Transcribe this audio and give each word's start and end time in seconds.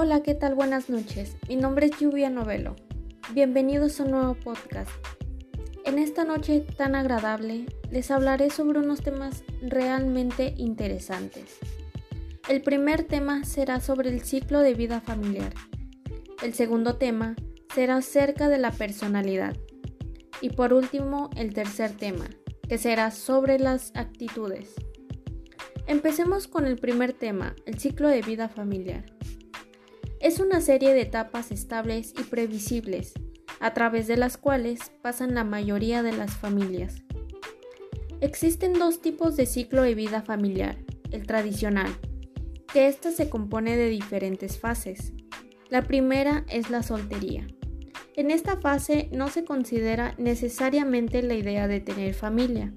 Hola, 0.00 0.22
¿qué 0.22 0.36
tal? 0.36 0.54
Buenas 0.54 0.88
noches. 0.88 1.36
Mi 1.48 1.56
nombre 1.56 1.86
es 1.86 1.98
Lluvia 1.98 2.30
Novelo. 2.30 2.76
Bienvenidos 3.34 3.98
a 3.98 4.04
un 4.04 4.12
nuevo 4.12 4.34
podcast. 4.34 4.92
En 5.84 5.98
esta 5.98 6.22
noche 6.22 6.60
tan 6.60 6.94
agradable 6.94 7.66
les 7.90 8.12
hablaré 8.12 8.50
sobre 8.50 8.78
unos 8.78 9.00
temas 9.00 9.42
realmente 9.60 10.54
interesantes. 10.56 11.58
El 12.48 12.62
primer 12.62 13.02
tema 13.02 13.42
será 13.42 13.80
sobre 13.80 14.10
el 14.10 14.22
ciclo 14.22 14.60
de 14.60 14.74
vida 14.74 15.00
familiar. 15.00 15.52
El 16.44 16.54
segundo 16.54 16.94
tema 16.94 17.34
será 17.74 17.96
acerca 17.96 18.48
de 18.48 18.58
la 18.58 18.70
personalidad. 18.70 19.56
Y 20.40 20.50
por 20.50 20.74
último, 20.74 21.28
el 21.34 21.52
tercer 21.52 21.90
tema, 21.90 22.26
que 22.68 22.78
será 22.78 23.10
sobre 23.10 23.58
las 23.58 23.90
actitudes. 23.96 24.76
Empecemos 25.88 26.46
con 26.46 26.66
el 26.66 26.76
primer 26.76 27.14
tema, 27.14 27.56
el 27.66 27.80
ciclo 27.80 28.06
de 28.06 28.22
vida 28.22 28.48
familiar. 28.48 29.17
Es 30.20 30.40
una 30.40 30.60
serie 30.60 30.94
de 30.94 31.02
etapas 31.02 31.52
estables 31.52 32.12
y 32.18 32.24
previsibles, 32.24 33.12
a 33.60 33.72
través 33.72 34.08
de 34.08 34.16
las 34.16 34.36
cuales 34.36 34.90
pasan 35.00 35.34
la 35.34 35.44
mayoría 35.44 36.02
de 36.02 36.10
las 36.10 36.36
familias. 36.36 37.02
Existen 38.20 38.72
dos 38.72 39.00
tipos 39.00 39.36
de 39.36 39.46
ciclo 39.46 39.82
de 39.82 39.94
vida 39.94 40.22
familiar, 40.22 40.76
el 41.12 41.24
tradicional, 41.24 41.96
que 42.72 42.88
ésta 42.88 43.12
se 43.12 43.30
compone 43.30 43.76
de 43.76 43.88
diferentes 43.88 44.58
fases. 44.58 45.12
La 45.70 45.82
primera 45.82 46.44
es 46.48 46.68
la 46.68 46.82
soltería. 46.82 47.46
En 48.16 48.32
esta 48.32 48.60
fase 48.60 49.08
no 49.12 49.28
se 49.28 49.44
considera 49.44 50.16
necesariamente 50.18 51.22
la 51.22 51.34
idea 51.34 51.68
de 51.68 51.78
tener 51.78 52.14
familia, 52.14 52.74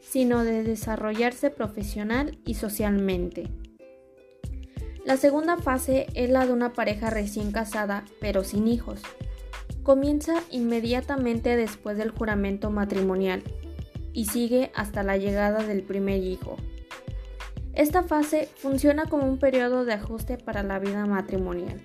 sino 0.00 0.44
de 0.44 0.62
desarrollarse 0.62 1.50
profesional 1.50 2.38
y 2.46 2.54
socialmente. 2.54 3.50
La 5.04 5.16
segunda 5.16 5.56
fase 5.56 6.06
es 6.14 6.28
la 6.28 6.46
de 6.46 6.52
una 6.52 6.72
pareja 6.72 7.08
recién 7.10 7.52
casada 7.52 8.04
pero 8.20 8.44
sin 8.44 8.68
hijos. 8.68 9.00
Comienza 9.82 10.34
inmediatamente 10.50 11.56
después 11.56 11.96
del 11.96 12.10
juramento 12.10 12.70
matrimonial 12.70 13.42
y 14.12 14.26
sigue 14.26 14.70
hasta 14.74 15.02
la 15.02 15.16
llegada 15.16 15.62
del 15.64 15.82
primer 15.82 16.22
hijo. 16.22 16.56
Esta 17.72 18.02
fase 18.02 18.48
funciona 18.56 19.06
como 19.06 19.26
un 19.26 19.38
periodo 19.38 19.84
de 19.84 19.94
ajuste 19.94 20.36
para 20.36 20.62
la 20.62 20.78
vida 20.78 21.06
matrimonial. 21.06 21.80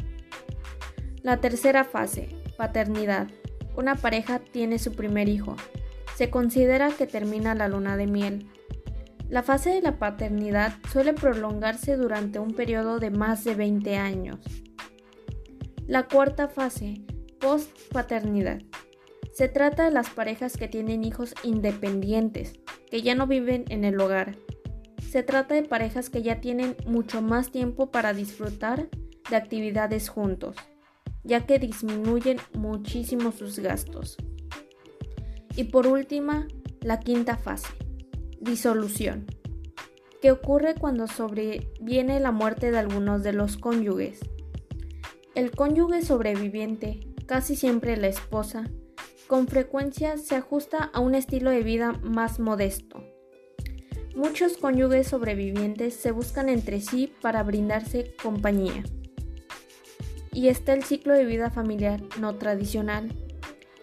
La 1.21 1.37
tercera 1.37 1.85
fase, 1.85 2.29
paternidad. 2.57 3.27
Una 3.77 3.95
pareja 3.95 4.39
tiene 4.39 4.77
su 4.77 4.91
primer 4.91 5.29
hijo. 5.29 5.55
Se 6.15 6.29
considera 6.29 6.89
que 6.89 7.07
termina 7.07 7.55
la 7.55 7.69
luna 7.69 7.95
de 7.97 8.07
miel 8.07 8.47
la 9.29 9.41
fase 9.41 9.71
de 9.71 9.81
la 9.81 9.97
paternidad 9.97 10.73
suele 10.91 11.13
prolongarse 11.13 11.97
durante 11.97 12.39
un 12.39 12.53
periodo 12.53 12.99
de 12.99 13.09
más 13.09 13.43
de 13.43 13.55
20 13.55 13.97
años. 13.97 14.39
La 15.87 16.07
cuarta 16.07 16.47
fase, 16.47 17.01
post-paternidad. 17.39 18.61
Se 19.33 19.47
trata 19.49 19.85
de 19.85 19.91
las 19.91 20.09
parejas 20.09 20.57
que 20.57 20.67
tienen 20.67 21.03
hijos 21.03 21.33
independientes, 21.43 22.53
que 22.89 23.01
ya 23.01 23.15
no 23.15 23.27
viven 23.27 23.65
en 23.69 23.83
el 23.83 23.99
hogar. 23.99 24.37
Se 25.09 25.23
trata 25.23 25.55
de 25.55 25.63
parejas 25.63 26.09
que 26.09 26.21
ya 26.21 26.39
tienen 26.39 26.75
mucho 26.85 27.21
más 27.21 27.51
tiempo 27.51 27.91
para 27.91 28.13
disfrutar 28.13 28.89
de 29.29 29.35
actividades 29.35 30.09
juntos, 30.09 30.55
ya 31.23 31.45
que 31.45 31.59
disminuyen 31.59 32.37
muchísimo 32.53 33.31
sus 33.31 33.59
gastos. 33.59 34.17
Y 35.55 35.65
por 35.65 35.87
última, 35.87 36.47
la 36.81 36.99
quinta 36.99 37.37
fase, 37.37 37.67
Disolución. 38.45 39.25
Que 40.21 40.31
ocurre 40.31 40.75
cuando 40.75 41.07
sobreviene 41.07 42.19
la 42.19 42.31
muerte 42.31 42.69
de 42.69 42.77
algunos 42.77 43.23
de 43.23 43.33
los 43.33 43.57
cónyuges. 43.57 44.19
El 45.33 45.49
cónyuge 45.49 46.03
sobreviviente, 46.03 46.99
casi 47.25 47.55
siempre 47.55 47.97
la 47.97 48.05
esposa, 48.05 48.69
con 49.25 49.47
frecuencia 49.47 50.19
se 50.19 50.35
ajusta 50.35 50.91
a 50.93 50.99
un 50.99 51.15
estilo 51.15 51.49
de 51.49 51.63
vida 51.63 51.93
más 52.03 52.39
modesto. 52.39 53.03
Muchos 54.15 54.57
cónyuges 54.57 55.07
sobrevivientes 55.07 55.95
se 55.95 56.11
buscan 56.11 56.47
entre 56.47 56.81
sí 56.81 57.11
para 57.23 57.41
brindarse 57.41 58.13
compañía. 58.21 58.83
Y 60.31 60.49
está 60.49 60.73
el 60.73 60.83
ciclo 60.83 61.15
de 61.15 61.25
vida 61.25 61.49
familiar 61.49 62.03
no 62.19 62.35
tradicional, 62.35 63.11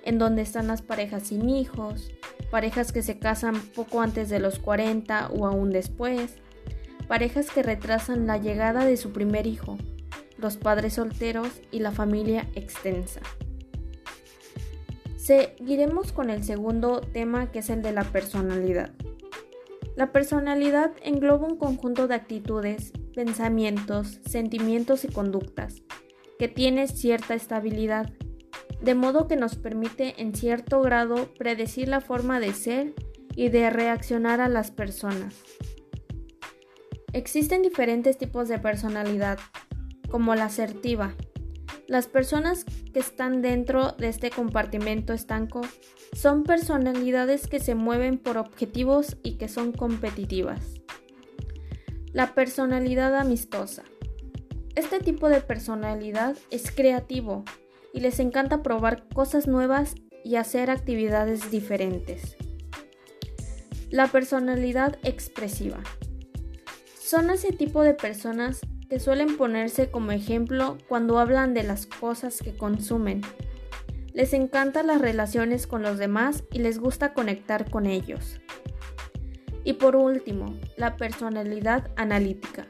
en 0.04 0.18
donde 0.18 0.42
están 0.42 0.68
las 0.68 0.82
parejas 0.82 1.24
sin 1.24 1.50
hijos, 1.50 2.12
parejas 2.52 2.92
que 2.92 3.00
se 3.00 3.18
casan 3.18 3.58
poco 3.74 4.02
antes 4.02 4.28
de 4.28 4.38
los 4.38 4.58
40 4.58 5.30
o 5.30 5.46
aún 5.46 5.70
después, 5.70 6.34
parejas 7.08 7.50
que 7.50 7.62
retrasan 7.62 8.26
la 8.26 8.36
llegada 8.36 8.84
de 8.84 8.98
su 8.98 9.10
primer 9.10 9.46
hijo, 9.46 9.78
los 10.36 10.58
padres 10.58 10.92
solteros 10.92 11.48
y 11.70 11.78
la 11.78 11.92
familia 11.92 12.46
extensa. 12.54 13.22
Seguiremos 15.16 16.12
con 16.12 16.28
el 16.28 16.44
segundo 16.44 17.00
tema 17.00 17.50
que 17.50 17.60
es 17.60 17.70
el 17.70 17.80
de 17.80 17.92
la 17.92 18.04
personalidad. 18.04 18.90
La 19.96 20.12
personalidad 20.12 20.92
engloba 21.02 21.46
un 21.46 21.56
conjunto 21.56 22.06
de 22.06 22.16
actitudes, 22.16 22.92
pensamientos, 23.14 24.20
sentimientos 24.26 25.06
y 25.06 25.08
conductas 25.08 25.82
que 26.38 26.48
tiene 26.48 26.86
cierta 26.86 27.32
estabilidad 27.32 28.12
de 28.82 28.94
modo 28.94 29.28
que 29.28 29.36
nos 29.36 29.56
permite 29.56 30.20
en 30.20 30.34
cierto 30.34 30.82
grado 30.82 31.32
predecir 31.38 31.88
la 31.88 32.00
forma 32.00 32.40
de 32.40 32.52
ser 32.52 32.94
y 33.36 33.48
de 33.48 33.70
reaccionar 33.70 34.40
a 34.40 34.48
las 34.48 34.70
personas. 34.70 35.34
Existen 37.12 37.62
diferentes 37.62 38.18
tipos 38.18 38.48
de 38.48 38.58
personalidad, 38.58 39.38
como 40.10 40.34
la 40.34 40.46
asertiva. 40.46 41.14
Las 41.86 42.08
personas 42.08 42.64
que 42.92 43.00
están 43.00 43.42
dentro 43.42 43.92
de 43.92 44.08
este 44.08 44.30
compartimento 44.30 45.12
estanco 45.12 45.60
son 46.12 46.42
personalidades 46.42 47.46
que 47.46 47.60
se 47.60 47.74
mueven 47.74 48.18
por 48.18 48.36
objetivos 48.36 49.16
y 49.22 49.36
que 49.36 49.48
son 49.48 49.72
competitivas. 49.72 50.80
La 52.12 52.34
personalidad 52.34 53.14
amistosa. 53.16 53.84
Este 54.74 55.00
tipo 55.00 55.28
de 55.28 55.40
personalidad 55.40 56.36
es 56.50 56.70
creativo, 56.70 57.44
y 57.92 58.00
les 58.00 58.18
encanta 58.20 58.62
probar 58.62 59.08
cosas 59.08 59.46
nuevas 59.46 59.94
y 60.24 60.36
hacer 60.36 60.70
actividades 60.70 61.50
diferentes. 61.50 62.36
La 63.90 64.06
personalidad 64.06 64.98
expresiva. 65.02 65.80
Son 66.98 67.30
ese 67.30 67.52
tipo 67.52 67.82
de 67.82 67.94
personas 67.94 68.60
que 68.88 69.00
suelen 69.00 69.36
ponerse 69.36 69.90
como 69.90 70.12
ejemplo 70.12 70.78
cuando 70.88 71.18
hablan 71.18 71.54
de 71.54 71.62
las 71.62 71.86
cosas 71.86 72.38
que 72.42 72.56
consumen. 72.56 73.22
Les 74.14 74.32
encantan 74.32 74.86
las 74.86 75.00
relaciones 75.00 75.66
con 75.66 75.82
los 75.82 75.98
demás 75.98 76.44
y 76.52 76.58
les 76.58 76.78
gusta 76.78 77.14
conectar 77.14 77.70
con 77.70 77.86
ellos. 77.86 78.40
Y 79.64 79.74
por 79.74 79.96
último, 79.96 80.56
la 80.76 80.96
personalidad 80.96 81.90
analítica. 81.96 82.66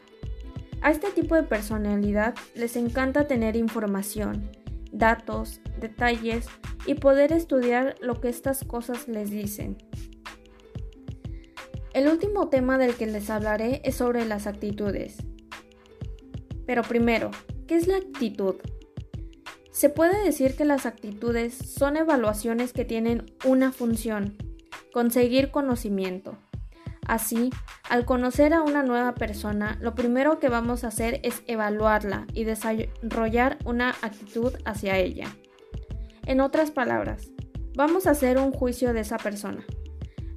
A 0.80 0.90
este 0.90 1.10
tipo 1.10 1.34
de 1.34 1.42
personalidad 1.44 2.34
les 2.54 2.76
encanta 2.76 3.26
tener 3.26 3.56
información, 3.56 4.50
datos, 4.92 5.60
detalles 5.80 6.46
y 6.86 6.94
poder 6.94 7.32
estudiar 7.32 7.96
lo 8.00 8.20
que 8.20 8.28
estas 8.28 8.64
cosas 8.64 9.08
les 9.08 9.30
dicen. 9.30 9.78
El 11.94 12.08
último 12.08 12.48
tema 12.48 12.78
del 12.78 12.94
que 12.94 13.06
les 13.06 13.28
hablaré 13.28 13.82
es 13.84 13.96
sobre 13.96 14.24
las 14.24 14.46
actitudes. 14.46 15.18
Pero 16.66 16.82
primero, 16.82 17.30
¿qué 17.66 17.76
es 17.76 17.86
la 17.86 17.96
actitud? 17.96 18.56
Se 19.70 19.88
puede 19.88 20.22
decir 20.24 20.54
que 20.54 20.64
las 20.64 20.86
actitudes 20.86 21.54
son 21.54 21.96
evaluaciones 21.96 22.72
que 22.72 22.84
tienen 22.84 23.26
una 23.44 23.72
función, 23.72 24.36
conseguir 24.92 25.50
conocimiento. 25.50 26.38
Así, 27.06 27.50
al 27.90 28.04
conocer 28.04 28.54
a 28.54 28.62
una 28.62 28.82
nueva 28.82 29.14
persona, 29.14 29.76
lo 29.80 29.94
primero 29.94 30.38
que 30.38 30.48
vamos 30.48 30.84
a 30.84 30.88
hacer 30.88 31.20
es 31.24 31.42
evaluarla 31.46 32.26
y 32.32 32.44
desarrollar 32.44 33.58
una 33.64 33.90
actitud 34.02 34.52
hacia 34.64 34.98
ella. 34.98 35.26
En 36.26 36.40
otras 36.40 36.70
palabras, 36.70 37.30
vamos 37.74 38.06
a 38.06 38.12
hacer 38.12 38.38
un 38.38 38.52
juicio 38.52 38.92
de 38.92 39.00
esa 39.00 39.18
persona. 39.18 39.64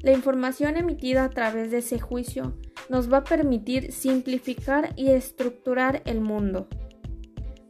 La 0.01 0.12
información 0.12 0.78
emitida 0.78 1.24
a 1.24 1.30
través 1.30 1.72
de 1.72 1.80
ese 1.80 2.00
juicio 2.00 2.54
nos 2.90 3.12
va 3.12 3.18
a 3.18 3.24
permitir 3.24 3.92
simplificar 3.92 4.94
y 4.95 5.12
estructurar 5.12 6.01
el 6.06 6.22
mundo. 6.22 6.68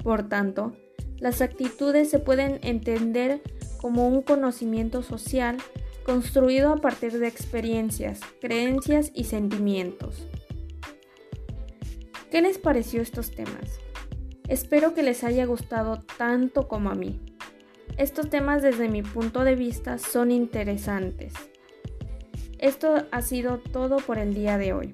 Por 0.04 0.28
tanto, 0.28 0.74
las 1.18 1.42
actitudes 1.42 2.10
se 2.10 2.20
pueden 2.20 2.60
entender 2.62 3.42
como 3.82 4.08
un 4.08 4.22
conocimiento 4.22 5.04
social 5.04 5.58
construido 6.06 6.72
a 6.72 6.78
partir 6.78 7.18
de 7.20 7.28
experiencias, 7.28 8.22
creencias 8.40 9.12
y 9.14 9.26
sentimientos. 9.26 10.28
¿Qué 12.30 12.42
les 12.42 12.60
pareció 12.60 13.02
estos 13.02 13.32
temas? 13.32 13.80
Espero 14.48 14.94
que 14.94 15.02
les 15.02 15.24
haya 15.24 15.46
gustado 15.46 16.04
tanto 16.18 16.68
como 16.68 16.92
a 16.92 16.96
mí. 16.96 17.20
Estos 17.98 18.30
temas 18.30 18.62
desde 18.62 18.88
mi 18.88 19.02
punto 19.02 19.44
de 19.44 19.56
vista 19.56 19.98
son 19.98 20.32
interesantes. 20.32 21.34
Esto 22.60 23.06
ha 23.12 23.22
sido 23.22 23.58
todo 23.58 23.98
por 23.98 24.20
el 24.20 24.36
día 24.36 24.58
de 24.58 24.74
hoy. 24.74 24.94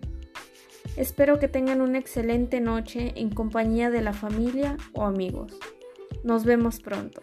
Espero 0.95 1.39
que 1.39 1.47
tengan 1.47 1.81
una 1.81 1.97
excelente 1.97 2.61
noche 2.61 3.13
en 3.15 3.29
compañía 3.29 3.89
de 3.89 4.01
la 4.01 4.13
familia 4.13 4.77
o 4.93 5.03
amigos. 5.03 5.57
Nos 6.23 6.45
vemos 6.45 6.79
pronto. 6.79 7.21